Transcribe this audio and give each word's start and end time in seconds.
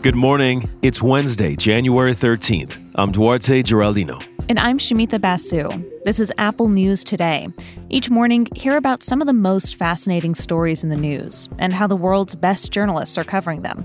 Good 0.00 0.14
morning. 0.14 0.70
It's 0.80 1.02
Wednesday, 1.02 1.54
January 1.54 2.14
13th. 2.14 2.78
I'm 2.94 3.12
Duarte 3.12 3.62
Geraldino. 3.62 4.24
And 4.48 4.58
I'm 4.58 4.78
Shamita 4.78 5.20
Basu. 5.20 5.68
This 6.06 6.18
is 6.18 6.32
Apple 6.38 6.68
News 6.68 7.04
Today. 7.04 7.48
Each 7.90 8.08
morning, 8.08 8.46
hear 8.54 8.78
about 8.78 9.02
some 9.02 9.20
of 9.20 9.26
the 9.26 9.34
most 9.34 9.76
fascinating 9.76 10.34
stories 10.34 10.82
in 10.82 10.88
the 10.88 10.96
news 10.96 11.48
and 11.58 11.74
how 11.74 11.86
the 11.86 11.96
world's 11.96 12.34
best 12.34 12.72
journalists 12.72 13.18
are 13.18 13.24
covering 13.24 13.62
them. 13.62 13.84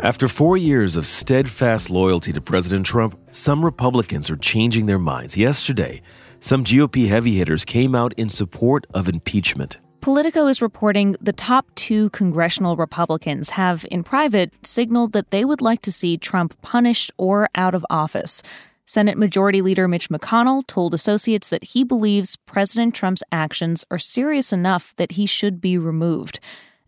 After 0.00 0.26
four 0.26 0.56
years 0.56 0.96
of 0.96 1.06
steadfast 1.06 1.90
loyalty 1.90 2.32
to 2.32 2.40
President 2.40 2.86
Trump, 2.86 3.16
some 3.30 3.64
Republicans 3.64 4.30
are 4.30 4.36
changing 4.38 4.86
their 4.86 4.98
minds. 4.98 5.36
Yesterday, 5.36 6.02
some 6.40 6.64
GOP 6.64 7.06
heavy 7.06 7.36
hitters 7.36 7.64
came 7.64 7.94
out 7.94 8.12
in 8.14 8.28
support 8.28 8.86
of 8.94 9.08
impeachment. 9.08 9.76
Politico 10.00 10.46
is 10.46 10.62
reporting 10.62 11.14
the 11.20 11.32
top 11.32 11.66
two 11.74 12.08
congressional 12.10 12.74
Republicans 12.74 13.50
have, 13.50 13.84
in 13.90 14.02
private, 14.02 14.50
signaled 14.62 15.12
that 15.12 15.30
they 15.30 15.44
would 15.44 15.60
like 15.60 15.82
to 15.82 15.92
see 15.92 16.16
Trump 16.16 16.60
punished 16.62 17.12
or 17.18 17.50
out 17.54 17.74
of 17.74 17.84
office. 17.90 18.42
Senate 18.86 19.18
Majority 19.18 19.60
Leader 19.60 19.86
Mitch 19.86 20.08
McConnell 20.08 20.66
told 20.66 20.94
associates 20.94 21.50
that 21.50 21.64
he 21.64 21.84
believes 21.84 22.36
President 22.36 22.94
Trump's 22.94 23.22
actions 23.30 23.84
are 23.90 23.98
serious 23.98 24.54
enough 24.54 24.96
that 24.96 25.12
he 25.12 25.26
should 25.26 25.60
be 25.60 25.76
removed. 25.76 26.40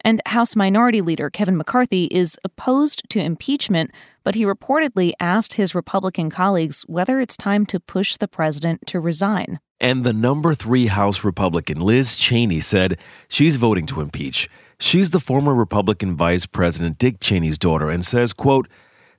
And 0.04 0.20
House 0.26 0.56
Minority 0.56 1.00
Leader 1.00 1.30
Kevin 1.30 1.56
McCarthy 1.56 2.04
is 2.06 2.38
opposed 2.44 3.02
to 3.10 3.20
impeachment, 3.20 3.90
but 4.24 4.34
he 4.34 4.44
reportedly 4.44 5.12
asked 5.20 5.54
his 5.54 5.74
Republican 5.74 6.30
colleagues 6.30 6.82
whether 6.82 7.20
it's 7.20 7.36
time 7.36 7.66
to 7.66 7.78
push 7.80 8.16
the 8.16 8.28
president 8.28 8.86
to 8.88 9.00
resign. 9.00 9.60
And 9.80 10.04
the 10.04 10.12
number 10.12 10.54
three 10.54 10.86
House 10.86 11.24
Republican, 11.24 11.80
Liz 11.80 12.16
Cheney, 12.16 12.60
said 12.60 12.98
she's 13.28 13.56
voting 13.56 13.86
to 13.86 14.00
impeach. 14.00 14.48
She's 14.78 15.10
the 15.10 15.20
former 15.20 15.54
Republican 15.54 16.16
Vice 16.16 16.46
President 16.46 16.98
Dick 16.98 17.20
Cheney's 17.20 17.58
daughter 17.58 17.90
and 17.90 18.04
says, 18.04 18.32
quote, 18.32 18.68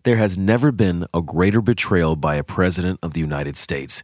there 0.04 0.18
has 0.18 0.38
never 0.38 0.74
been 0.74 1.06
a 1.14 1.22
greater 1.22 1.62
betrayal 1.62 2.18
by 2.18 2.36
a 2.36 2.44
president 2.44 3.00
of 3.02 3.14
the 3.14 3.22
United 3.22 3.56
States. 3.56 4.04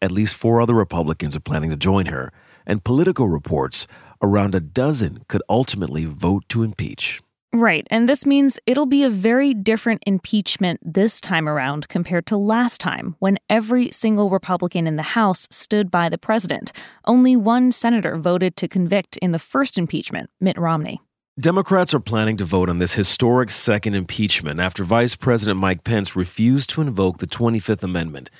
At 0.00 0.12
least 0.12 0.36
four 0.36 0.60
other 0.60 0.74
Republicans 0.74 1.34
are 1.34 1.40
planning 1.40 1.70
to 1.70 1.76
join 1.76 2.06
her, 2.06 2.32
and 2.66 2.84
Politico 2.84 3.24
reports 3.24 3.88
around 4.22 4.54
a 4.54 4.60
dozen 4.60 5.24
could 5.28 5.42
ultimately 5.48 6.04
vote 6.04 6.44
to 6.48 6.62
impeach. 6.62 7.20
Right, 7.52 7.84
and 7.90 8.08
this 8.08 8.24
means 8.24 8.60
it'll 8.64 8.86
be 8.86 9.02
a 9.02 9.10
very 9.10 9.54
different 9.54 10.04
impeachment 10.06 10.78
this 10.84 11.20
time 11.20 11.48
around 11.48 11.88
compared 11.88 12.24
to 12.26 12.36
last 12.36 12.80
time 12.80 13.16
when 13.18 13.38
every 13.48 13.90
single 13.90 14.30
Republican 14.30 14.86
in 14.86 14.94
the 14.94 15.02
House 15.02 15.48
stood 15.50 15.90
by 15.90 16.08
the 16.08 16.18
president. 16.18 16.70
Only 17.06 17.34
one 17.34 17.72
senator 17.72 18.16
voted 18.18 18.56
to 18.56 18.68
convict 18.68 19.16
in 19.16 19.32
the 19.32 19.40
first 19.40 19.76
impeachment, 19.76 20.30
Mitt 20.40 20.56
Romney. 20.58 21.00
Democrats 21.40 21.92
are 21.92 22.00
planning 22.00 22.36
to 22.36 22.44
vote 22.44 22.68
on 22.68 22.78
this 22.78 22.92
historic 22.92 23.50
second 23.50 23.94
impeachment 23.94 24.60
after 24.60 24.84
Vice 24.84 25.16
President 25.16 25.58
Mike 25.58 25.82
Pence 25.82 26.14
refused 26.14 26.70
to 26.70 26.82
invoke 26.82 27.18
the 27.18 27.26
25th 27.26 27.82
Amendment. 27.82 28.30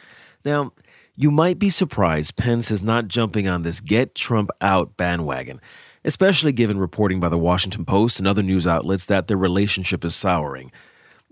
Now, 0.45 0.73
you 1.21 1.31
might 1.31 1.59
be 1.59 1.69
surprised 1.69 2.39
Pence 2.39 2.71
is 2.71 2.83
not 2.83 3.07
jumping 3.07 3.47
on 3.47 3.61
this 3.61 3.81
get 3.81 4.15
Trump 4.15 4.49
out 4.63 4.97
bandwagon, 4.97 5.61
especially 6.03 6.51
given 6.51 6.79
reporting 6.79 7.21
by 7.21 7.29
the 7.29 7.37
Washington 7.37 7.85
Post 7.85 8.19
and 8.19 8.27
other 8.27 8.43
news 8.43 8.67
outlets 8.67 9.05
that 9.05 9.27
their 9.29 9.37
relationship 9.37 10.03
is 10.03 10.17
souring. 10.17 10.73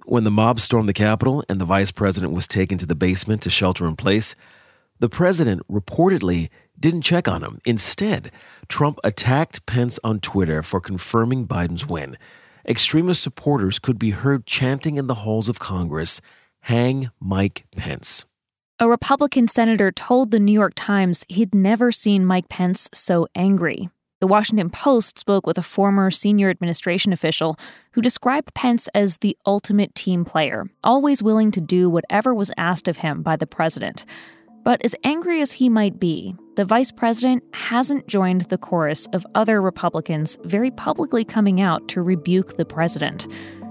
When 0.05 0.25
the 0.25 0.31
mob 0.31 0.61
stormed 0.61 0.91
the 0.91 0.92
Capitol 0.92 1.42
and 1.48 1.59
the 1.59 1.64
vice 1.64 1.91
president 1.91 2.34
was 2.34 2.47
taken 2.47 2.77
to 2.77 2.84
the 2.84 2.94
basement 2.94 3.41
to 3.42 3.50
shelter 3.50 3.86
in 3.86 3.97
place, 3.97 4.36
the 4.98 5.09
president 5.09 5.66
reportedly 5.72 6.50
didn't 6.78 7.00
check 7.00 7.27
on 7.27 7.42
him. 7.42 7.59
Instead, 7.64 8.31
Trump 8.69 8.98
attacked 9.03 9.64
Pence 9.64 9.98
on 10.05 10.20
Twitter 10.20 10.62
for 10.62 10.83
confirming 10.83 11.47
Biden's 11.47 11.86
win. 11.86 12.19
Extremist 12.69 13.22
supporters 13.22 13.78
could 13.78 13.98
be 13.98 14.11
heard 14.11 14.44
chanting 14.44 14.98
in 14.98 15.06
the 15.06 15.14
halls 15.14 15.48
of 15.48 15.59
Congress, 15.59 16.20
Hang 16.61 17.11
Mike 17.20 17.64
Pence. 17.75 18.27
A 18.81 18.89
Republican 18.89 19.49
senator 19.49 19.91
told 19.91 20.31
the 20.31 20.39
New 20.39 20.53
York 20.53 20.75
Times 20.77 21.27
he'd 21.28 21.53
never 21.53 21.91
seen 21.91 22.25
Mike 22.25 22.49
Pence 22.49 22.89
so 22.94 23.27
angry. 23.34 23.91
The 24.21 24.28
Washington 24.28 24.71
Post 24.71 25.19
spoke 25.19 25.49
with 25.49 25.59
a 25.59 25.65
former 25.65 26.12
senior 26.12 26.49
administration 26.49 27.12
official 27.12 27.59
who 27.91 28.00
described 28.00 28.55
Pence 28.55 28.87
as 28.94 29.19
the 29.19 29.37
ultimate 29.44 29.97
team 29.97 30.25
player, 30.25 30.71
always 30.84 31.25
willing 31.25 31.50
to 31.53 31.61
do 31.61 31.91
whatever 31.91 32.33
was 32.33 32.53
asked 32.56 32.87
of 32.87 32.99
him 32.99 33.21
by 33.21 33.34
the 33.34 33.49
president. 33.49 34.05
But 34.62 34.84
as 34.84 34.95
angry 35.03 35.41
as 35.41 35.50
he 35.50 35.69
might 35.69 35.99
be, 35.99 36.37
the 36.55 36.65
vice 36.65 36.93
president 36.93 37.43
hasn't 37.55 38.06
joined 38.06 38.43
the 38.43 38.59
chorus 38.59 39.06
of 39.12 39.27
other 39.34 39.60
Republicans 39.60 40.39
very 40.45 40.71
publicly 40.71 41.25
coming 41.25 41.60
out 41.60 41.89
to 41.89 42.03
rebuke 42.03 42.56
the 42.56 42.65
president. 42.65 43.27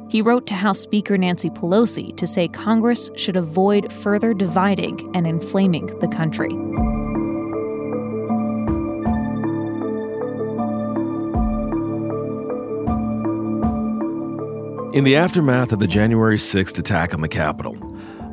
He 0.09 0.22
wrote 0.22 0.47
to 0.47 0.53
House 0.53 0.79
Speaker 0.79 1.18
Nancy 1.18 1.50
Pelosi 1.50 2.16
to 2.16 2.25
say 2.25 2.47
Congress 2.47 3.12
should 3.16 3.35
avoid 3.35 3.91
further 3.91 4.34
dividing 4.34 5.12
and 5.13 5.28
inflaming 5.28 5.88
the 6.00 6.07
country. 6.07 6.53
In 14.97 15.03
the 15.03 15.18
aftermath 15.18 15.73
of 15.73 15.79
the 15.79 15.88
January 15.88 16.38
6th 16.38 16.79
attack 16.79 17.13
on 17.13 17.19
the 17.19 17.28
Capitol, 17.28 17.75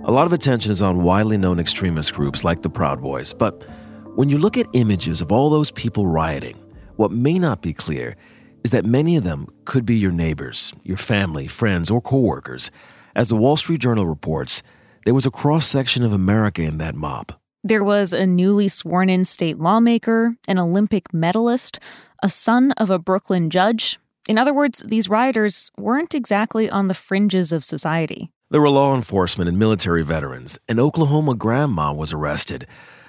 a 0.04 0.12
lot 0.12 0.26
of 0.26 0.32
attention 0.32 0.70
is 0.70 0.80
on 0.80 1.02
widely 1.02 1.36
known 1.36 1.58
extremist 1.58 2.14
groups 2.14 2.44
like 2.44 2.62
the 2.62 2.70
Proud 2.70 3.02
Boys. 3.02 3.32
But 3.32 3.66
when 4.14 4.28
you 4.28 4.38
look 4.38 4.56
at 4.56 4.68
images 4.74 5.20
of 5.20 5.32
all 5.32 5.50
those 5.50 5.72
people 5.72 6.06
rioting, 6.06 6.56
what 6.96 7.10
may 7.10 7.38
not 7.38 7.62
be 7.62 7.74
clear 7.74 8.16
is 8.64 8.70
that 8.70 8.86
many 8.86 9.16
of 9.16 9.24
them 9.24 9.46
could 9.66 9.84
be 9.84 9.94
your 9.94 10.10
neighbors, 10.10 10.72
your 10.82 10.96
family, 10.96 11.46
friends, 11.46 11.90
or 11.90 12.00
coworkers. 12.00 12.70
As 13.14 13.28
the 13.28 13.36
Wall 13.36 13.56
Street 13.56 13.80
Journal 13.80 14.06
reports, 14.06 14.62
there 15.04 15.14
was 15.14 15.26
a 15.26 15.30
cross 15.30 15.66
section 15.66 16.02
of 16.02 16.12
America 16.12 16.62
in 16.62 16.78
that 16.78 16.94
mob. 16.94 17.32
There 17.62 17.84
was 17.84 18.12
a 18.12 18.26
newly 18.26 18.68
sworn 18.68 19.08
in 19.10 19.24
state 19.24 19.58
lawmaker, 19.58 20.36
an 20.48 20.58
Olympic 20.58 21.12
medalist, 21.14 21.78
a 22.22 22.28
son 22.28 22.72
of 22.72 22.90
a 22.90 22.98
Brooklyn 22.98 23.50
judge. 23.50 23.98
In 24.26 24.38
other 24.38 24.54
words, 24.54 24.82
these 24.86 25.08
rioters 25.08 25.70
weren't 25.76 26.14
exactly 26.14 26.68
on 26.70 26.88
the 26.88 26.94
fringes 26.94 27.52
of 27.52 27.62
society. 27.62 28.30
There 28.50 28.60
were 28.60 28.70
law 28.70 28.94
enforcement 28.94 29.48
and 29.48 29.58
military 29.58 30.02
veterans. 30.02 30.58
An 30.68 30.80
Oklahoma 30.80 31.34
grandma 31.34 31.92
was 31.92 32.12
arrested. 32.12 32.66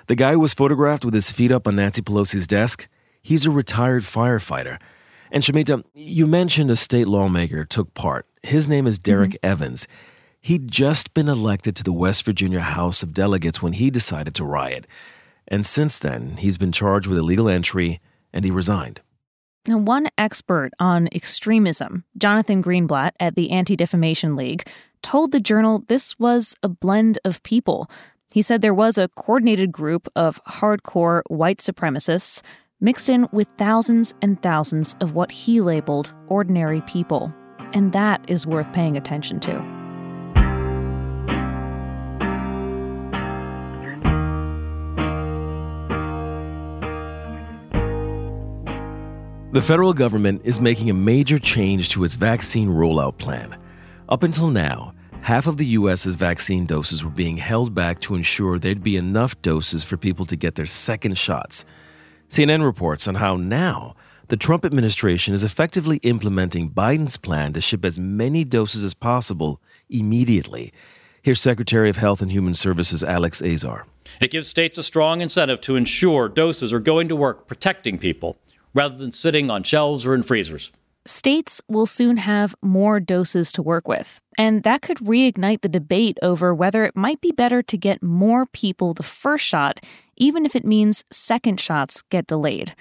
The 0.08 0.16
guy 0.16 0.34
who 0.34 0.40
was 0.40 0.54
photographed 0.54 1.06
with 1.06 1.14
his 1.14 1.32
feet 1.32 1.52
up 1.52 1.68
on 1.68 1.78
Nancy 1.78 2.02
Pelosi's 2.02 2.48
desk, 2.48 2.88
he's 3.22 3.46
a 3.46 3.52
retired 3.52 4.04
firefighter. 4.04 4.80
And 5.32 5.44
Shamita, 5.44 5.84
you 5.94 6.28
mentioned 6.28 6.72
a 6.72 6.76
state 6.76 7.08
lawmaker 7.08 7.66
took 7.66 7.94
part. 7.94 8.28
His 8.44 8.68
name 8.68 8.88
is 8.88 9.00
Derek 9.00 9.32
mm-hmm. 9.32 9.46
Evans. 9.46 9.88
He'd 10.42 10.70
just 10.70 11.14
been 11.14 11.28
elected 11.28 11.76
to 11.78 11.84
the 11.84 11.92
West 11.92 12.24
Virginia 12.24 12.60
House 12.60 13.02
of 13.02 13.14
Delegates 13.14 13.62
when 13.64 13.74
he 13.74 13.90
decided 13.90 14.36
to 14.36 14.44
riot. 14.44 14.86
And 15.48 15.66
since 15.66 15.98
then, 15.98 16.38
he's 16.38 16.58
been 16.58 16.72
charged 16.72 17.08
with 17.08 17.18
illegal 17.18 17.50
entry 17.50 18.00
and 18.32 18.46
he 18.46 18.52
resigned. 18.52 19.02
Now, 19.68 19.80
one 19.80 20.10
expert 20.18 20.72
on 20.80 21.10
extremism, 21.12 22.04
Jonathan 22.18 22.62
Greenblatt 22.62 23.14
at 23.20 23.34
the 23.34 23.50
Anti 23.50 23.76
Defamation 23.76 24.36
League, 24.36 24.68
told 25.02 25.32
the 25.32 25.40
journal 25.40 25.84
this 25.88 26.20
was 26.20 26.56
a 26.62 26.70
blend 26.70 27.18
of 27.26 27.42
people. 27.42 27.90
He 28.32 28.44
said 28.44 28.62
there 28.62 28.74
was 28.74 29.00
a 29.00 29.08
coordinated 29.16 29.72
group 29.72 30.08
of 30.16 30.44
hardcore 30.44 31.24
white 31.28 31.58
supremacists 31.58 32.44
mixed 32.86 33.10
in 33.10 33.28
with 33.32 33.48
thousands 33.58 34.14
and 34.22 34.40
thousands 34.44 34.96
of 35.02 35.14
what 35.14 35.32
he 35.32 35.60
labeled 35.60 36.14
ordinary 36.28 36.82
people. 36.82 37.34
And 37.74 37.92
that 37.94 38.24
is 38.28 38.46
worth 38.46 38.72
paying 38.74 38.96
attention 38.96 39.40
to. 39.40 39.54
The 49.52 49.62
federal 49.64 49.94
government 49.94 50.42
is 50.44 50.62
making 50.62 50.92
a 50.92 50.94
major 50.94 51.40
change 51.40 51.90
to 51.90 52.04
its 52.04 52.14
vaccine 52.14 52.70
rollout 52.70 53.18
plan. 53.18 53.58
Up 54.10 54.22
until 54.22 54.50
now, 54.50 54.94
half 55.22 55.48
of 55.48 55.58
the 55.58 55.66
U.S.'s 55.66 56.16
vaccine 56.16 56.68
doses 56.68 57.04
were 57.04 57.10
being 57.10 57.38
held 57.38 57.74
back 57.74 58.00
to 58.02 58.14
ensure 58.14 58.60
there'd 58.60 58.84
be 58.84 58.96
enough 58.96 59.42
doses 59.42 59.84
for 59.84 59.98
people 59.98 60.28
to 60.28 60.36
get 60.36 60.54
their 60.54 60.68
second 60.68 61.18
shots. 61.18 61.66
CNN 62.30 62.64
reports 62.64 63.08
on 63.08 63.16
how 63.16 63.36
now 63.36 63.96
the 64.30 64.38
Trump 64.38 64.66
administration 64.66 65.34
is 65.36 65.44
effectively 65.44 65.98
implementing 65.98 66.72
Biden's 66.72 67.18
plan 67.18 67.54
to 67.54 67.62
ship 67.62 67.86
as 67.86 68.00
many 68.00 68.44
doses 68.44 68.84
as 68.84 68.96
possible 68.96 69.62
immediately. 69.90 70.74
Here's 71.22 71.40
Secretary 71.40 71.90
of 71.90 71.98
Health 71.98 72.22
and 72.22 72.32
Human 72.32 72.56
Services 72.56 73.04
Alex 73.04 73.42
Azar. 73.42 73.86
It 74.20 74.32
gives 74.32 74.48
states 74.48 74.78
a 74.78 74.84
strong 74.84 75.22
incentive 75.22 75.62
to 75.62 75.76
ensure 75.76 76.28
doses 76.28 76.74
are 76.74 76.80
going 76.80 77.08
to 77.10 77.16
work 77.16 77.48
protecting 77.48 78.00
people 78.00 78.38
rather 78.74 78.98
than 78.98 79.12
sitting 79.12 79.52
on 79.52 79.64
shelves 79.64 80.06
or 80.06 80.16
in 80.16 80.24
freezers. 80.24 80.72
States 81.08 81.62
will 81.68 81.86
soon 81.86 82.18
have 82.18 82.56
more 82.64 83.00
doses 83.00 83.52
to 83.52 83.62
work 83.62 83.88
with, 83.88 84.20
and 84.40 84.64
that 84.64 84.82
could 84.82 84.98
reignite 84.98 85.62
the 85.62 85.70
debate 85.70 86.18
over 86.24 86.54
whether 86.54 86.84
it 86.84 86.96
might 86.96 87.22
be 87.22 87.32
better 87.32 87.62
to 87.62 87.78
get 87.78 88.02
more 88.02 88.48
people 88.48 88.96
the 88.96 89.04
first 89.04 89.46
shot, 89.46 89.80
even 90.18 90.46
if 90.46 90.56
it 90.56 90.66
means 90.66 91.04
second 91.12 91.60
shots 91.60 92.02
get 92.10 92.28
delayed. 92.28 92.76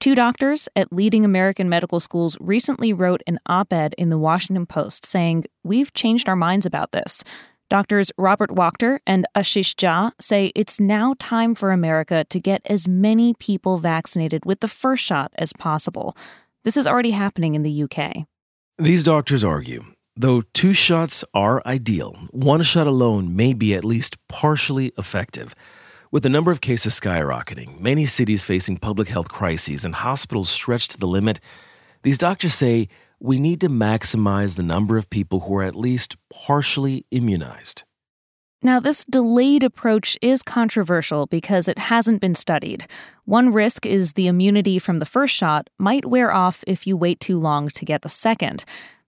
Two 0.00 0.14
doctors 0.14 0.68
at 0.76 0.92
leading 0.92 1.24
American 1.24 1.68
medical 1.68 2.00
schools 2.00 2.36
recently 2.40 2.92
wrote 2.92 3.22
an 3.26 3.38
op 3.46 3.72
ed 3.72 3.94
in 3.98 4.10
the 4.10 4.18
Washington 4.18 4.66
Post 4.66 5.04
saying, 5.04 5.44
We've 5.64 5.92
changed 5.94 6.28
our 6.28 6.36
minds 6.36 6.66
about 6.66 6.92
this. 6.92 7.24
Doctors 7.68 8.12
Robert 8.16 8.50
Wachter 8.50 9.00
and 9.06 9.26
Ashish 9.36 9.74
Jha 9.74 10.12
say 10.20 10.52
it's 10.54 10.78
now 10.78 11.14
time 11.18 11.56
for 11.56 11.72
America 11.72 12.24
to 12.30 12.38
get 12.38 12.62
as 12.66 12.86
many 12.86 13.34
people 13.34 13.78
vaccinated 13.78 14.44
with 14.44 14.60
the 14.60 14.68
first 14.68 15.02
shot 15.02 15.32
as 15.36 15.52
possible. 15.52 16.16
This 16.62 16.76
is 16.76 16.86
already 16.86 17.10
happening 17.10 17.56
in 17.56 17.64
the 17.64 17.82
UK. 17.82 18.26
These 18.78 19.02
doctors 19.02 19.42
argue 19.42 19.84
though 20.16 20.42
two 20.54 20.72
shots 20.72 21.24
are 21.34 21.62
ideal, 21.66 22.16
one 22.30 22.62
shot 22.62 22.86
alone 22.86 23.34
may 23.34 23.52
be 23.52 23.74
at 23.74 23.84
least 23.84 24.16
partially 24.28 24.92
effective. 24.96 25.54
With 26.12 26.22
the 26.22 26.28
number 26.28 26.52
of 26.52 26.60
cases 26.60 26.98
skyrocketing, 26.98 27.80
many 27.80 28.06
cities 28.06 28.44
facing 28.44 28.76
public 28.76 29.08
health 29.08 29.28
crises, 29.28 29.84
and 29.84 29.94
hospitals 29.94 30.48
stretched 30.48 30.92
to 30.92 30.98
the 30.98 31.06
limit, 31.06 31.40
these 32.04 32.16
doctors 32.16 32.54
say 32.54 32.88
we 33.18 33.40
need 33.40 33.60
to 33.62 33.68
maximize 33.68 34.56
the 34.56 34.62
number 34.62 34.96
of 34.96 35.10
people 35.10 35.40
who 35.40 35.56
are 35.56 35.64
at 35.64 35.74
least 35.74 36.16
partially 36.32 37.04
immunized. 37.10 37.82
Now, 38.62 38.78
this 38.78 39.04
delayed 39.04 39.64
approach 39.64 40.16
is 40.22 40.42
controversial 40.42 41.26
because 41.26 41.66
it 41.66 41.78
hasn't 41.78 42.20
been 42.20 42.34
studied. 42.34 42.86
One 43.24 43.52
risk 43.52 43.84
is 43.84 44.12
the 44.12 44.28
immunity 44.28 44.78
from 44.78 45.00
the 45.00 45.06
first 45.06 45.34
shot 45.34 45.68
might 45.76 46.06
wear 46.06 46.32
off 46.32 46.62
if 46.66 46.86
you 46.86 46.96
wait 46.96 47.18
too 47.18 47.38
long 47.38 47.68
to 47.70 47.84
get 47.84 48.02
the 48.02 48.08
second. 48.08 48.64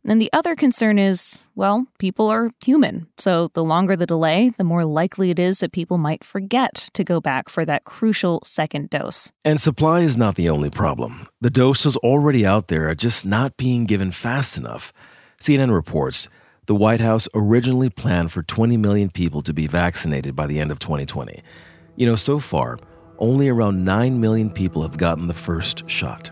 And 0.09 0.21
the 0.21 0.31
other 0.33 0.55
concern 0.55 0.99
is 0.99 1.47
well, 1.55 1.87
people 1.99 2.29
are 2.29 2.51
human. 2.65 3.07
So 3.19 3.49
the 3.55 3.63
longer 3.63 3.95
the 3.95 4.07
delay, 4.07 4.51
the 4.51 4.65
more 4.65 4.85
likely 4.85 5.31
it 5.31 5.39
is 5.39 5.59
that 5.59 5.73
people 5.73 5.99
might 5.99 6.25
forget 6.25 6.89
to 6.95 7.05
go 7.05 7.21
back 7.21 7.49
for 7.49 7.65
that 7.65 7.85
crucial 7.85 8.41
second 8.43 8.91
dose. 8.91 9.33
And 9.45 9.61
supply 9.61 10.01
is 10.01 10.17
not 10.17 10.37
the 10.37 10.49
only 10.49 10.71
problem. 10.71 11.29
The 11.41 11.51
doses 11.51 11.97
already 11.99 12.47
out 12.47 12.69
there 12.69 12.89
are 12.89 12.95
just 12.95 13.27
not 13.27 13.57
being 13.57 13.85
given 13.85 14.11
fast 14.11 14.57
enough. 14.57 14.93
CNN 15.41 15.73
reports 15.73 16.29
the 16.67 16.75
White 16.75 17.01
House 17.01 17.29
originally 17.35 17.91
planned 17.91 18.31
for 18.31 18.43
20 18.43 18.77
million 18.77 19.11
people 19.11 19.43
to 19.43 19.55
be 19.55 19.67
vaccinated 19.67 20.37
by 20.37 20.47
the 20.47 20.59
end 20.59 20.71
of 20.71 20.79
2020. 20.79 21.43
You 21.97 22.07
know, 22.07 22.15
so 22.15 22.39
far, 22.39 22.79
only 23.19 23.49
around 23.49 23.85
9 23.85 24.21
million 24.21 24.51
people 24.51 24.83
have 24.83 24.97
gotten 24.97 25.27
the 25.27 25.35
first 25.35 25.89
shot. 25.89 26.31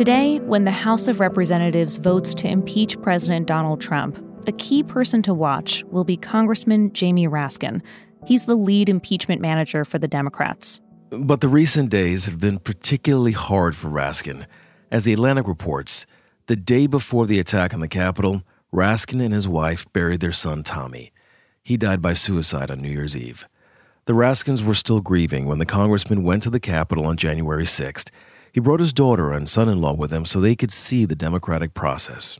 Today, 0.00 0.38
when 0.38 0.64
the 0.64 0.70
House 0.70 1.08
of 1.08 1.20
Representatives 1.20 1.98
votes 1.98 2.34
to 2.36 2.48
impeach 2.48 2.98
President 3.02 3.46
Donald 3.46 3.82
Trump, 3.82 4.18
a 4.46 4.52
key 4.52 4.82
person 4.82 5.20
to 5.20 5.34
watch 5.34 5.84
will 5.88 6.04
be 6.04 6.16
Congressman 6.16 6.94
Jamie 6.94 7.28
Raskin. 7.28 7.82
He's 8.26 8.46
the 8.46 8.54
lead 8.54 8.88
impeachment 8.88 9.42
manager 9.42 9.84
for 9.84 9.98
the 9.98 10.08
Democrats. 10.08 10.80
But 11.10 11.42
the 11.42 11.50
recent 11.50 11.90
days 11.90 12.24
have 12.24 12.40
been 12.40 12.60
particularly 12.60 13.32
hard 13.32 13.76
for 13.76 13.90
Raskin. 13.90 14.46
As 14.90 15.04
the 15.04 15.12
Atlantic 15.12 15.46
reports, 15.46 16.06
the 16.46 16.56
day 16.56 16.86
before 16.86 17.26
the 17.26 17.38
attack 17.38 17.74
on 17.74 17.80
the 17.80 17.86
Capitol, 17.86 18.42
Raskin 18.72 19.22
and 19.22 19.34
his 19.34 19.46
wife 19.46 19.84
buried 19.92 20.20
their 20.20 20.32
son 20.32 20.62
Tommy. 20.62 21.12
He 21.62 21.76
died 21.76 22.00
by 22.00 22.14
suicide 22.14 22.70
on 22.70 22.80
New 22.80 22.88
Year's 22.88 23.18
Eve. 23.18 23.44
The 24.06 24.14
Raskins 24.14 24.62
were 24.62 24.72
still 24.72 25.02
grieving 25.02 25.44
when 25.44 25.58
the 25.58 25.66
congressman 25.66 26.22
went 26.22 26.42
to 26.44 26.50
the 26.50 26.58
Capitol 26.58 27.04
on 27.04 27.18
January 27.18 27.64
6th 27.64 28.08
he 28.52 28.60
brought 28.60 28.80
his 28.80 28.92
daughter 28.92 29.32
and 29.32 29.48
son 29.48 29.68
in 29.68 29.80
law 29.80 29.92
with 29.92 30.12
him 30.12 30.24
so 30.24 30.40
they 30.40 30.56
could 30.56 30.72
see 30.72 31.04
the 31.04 31.14
democratic 31.14 31.74
process. 31.74 32.38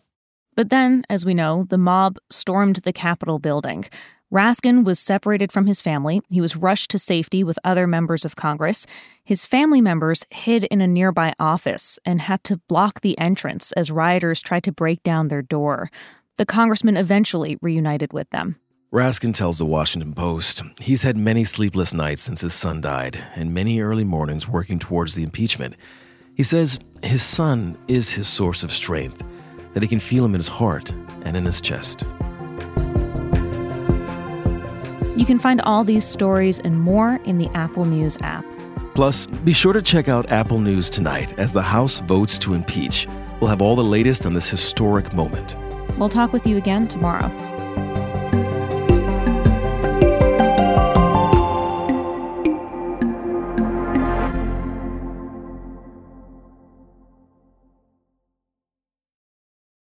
But 0.57 0.71
then, 0.71 1.05
as 1.09 1.25
we 1.25 1.35
know, 1.35 1.65
the 1.69 1.79
mob 1.79 2.19
stormed 2.31 2.77
the 2.77 2.93
Capitol 2.93 3.39
building. 3.39 3.87
Raskin 4.33 4.85
was 4.85 5.01
separated 5.01 5.51
from 5.51 5.67
his 5.67 5.81
family. 5.81 6.23
He 6.29 6.41
was 6.41 6.55
rushed 6.55 6.91
to 6.91 6.99
safety 6.99 7.43
with 7.43 7.59
other 7.65 7.87
members 7.87 8.25
of 8.25 8.37
Congress. 8.37 8.87
His 9.25 9.45
family 9.45 9.81
members 9.81 10.25
hid 10.31 10.65
in 10.65 10.81
a 10.81 10.87
nearby 10.87 11.35
office 11.41 11.99
and 12.05 12.21
had 12.21 12.45
to 12.45 12.59
block 12.69 13.01
the 13.01 13.19
entrance 13.19 13.73
as 13.73 13.91
rioters 13.91 14.41
tried 14.41 14.65
to 14.65 14.73
break 14.73 15.03
down 15.03 15.29
their 15.29 15.43
door. 15.43 15.91
The 16.37 16.47
congressman 16.47 16.97
eventually 16.97 17.59
reunited 17.61 18.13
with 18.13 18.31
them. 18.31 18.56
Raskin 18.93 19.33
tells 19.33 19.59
the 19.59 19.67
Washington 19.67 20.15
Post 20.15 20.63
he's 20.81 21.05
had 21.05 21.17
many 21.17 21.45
sleepless 21.45 21.95
nights 21.95 22.23
since 22.23 22.41
his 22.41 22.55
son 22.55 22.81
died 22.81 23.23
and 23.37 23.55
many 23.55 23.81
early 23.81 24.03
mornings 24.03 24.49
working 24.49 24.81
towards 24.81 25.15
the 25.15 25.23
impeachment. 25.23 25.77
He 26.35 26.43
says 26.43 26.81
his 27.05 27.23
son 27.23 27.79
is 27.87 28.11
his 28.11 28.27
source 28.27 28.65
of 28.65 28.73
strength, 28.73 29.23
that 29.75 29.85
he 29.85 29.89
can 29.89 30.01
feel 30.01 30.25
him 30.25 30.35
in 30.35 30.41
his 30.41 30.49
heart 30.49 30.91
and 31.23 31.37
in 31.37 31.45
his 31.45 31.61
chest. 31.61 32.03
You 35.17 35.25
can 35.25 35.39
find 35.39 35.61
all 35.61 35.85
these 35.85 36.05
stories 36.05 36.59
and 36.59 36.81
more 36.81 37.21
in 37.25 37.39
the 37.39 37.49
Apple 37.55 37.85
News 37.85 38.19
app. 38.23 38.45
Plus, 38.97 39.27
be 39.27 39.53
sure 39.53 39.73
to 39.73 39.83
check 39.83 40.09
out 40.09 40.33
Apple 40.33 40.59
News 40.59 40.91
tonight 40.91 41.39
as 41.39 41.53
the 41.53 41.63
House 41.63 42.01
votes 42.01 42.41
to 42.41 42.55
impeach. 42.55 43.07
We'll 43.41 43.51
have 43.51 43.63
all 43.63 43.77
the 43.77 43.85
latest 43.85 44.27
on 44.27 44.35
this 44.35 44.49
historic 44.49 45.13
moment. 45.13 45.55
We'll 45.97 46.09
talk 46.09 46.33
with 46.33 46.45
you 46.45 46.57
again 46.57 46.89
tomorrow. 46.89 47.29